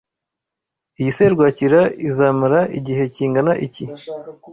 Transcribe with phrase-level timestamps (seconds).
[0.99, 3.85] Iyi serwakira izamara igihe kingana iki?